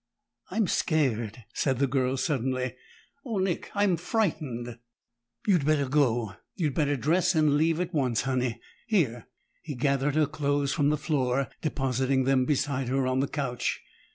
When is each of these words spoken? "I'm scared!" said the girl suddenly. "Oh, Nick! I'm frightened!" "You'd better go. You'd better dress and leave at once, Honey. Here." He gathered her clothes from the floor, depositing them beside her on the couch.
"I'm 0.49 0.65
scared!" 0.65 1.43
said 1.53 1.77
the 1.77 1.85
girl 1.85 2.17
suddenly. 2.17 2.73
"Oh, 3.23 3.37
Nick! 3.37 3.69
I'm 3.75 3.97
frightened!" 3.97 4.79
"You'd 5.45 5.63
better 5.63 5.87
go. 5.87 6.33
You'd 6.55 6.73
better 6.73 6.97
dress 6.97 7.35
and 7.35 7.55
leave 7.55 7.79
at 7.79 7.93
once, 7.93 8.21
Honey. 8.21 8.59
Here." 8.87 9.27
He 9.61 9.75
gathered 9.75 10.15
her 10.15 10.25
clothes 10.25 10.73
from 10.73 10.89
the 10.89 10.97
floor, 10.97 11.49
depositing 11.61 12.23
them 12.23 12.45
beside 12.45 12.87
her 12.87 13.05
on 13.05 13.19
the 13.19 13.27
couch. 13.27 13.83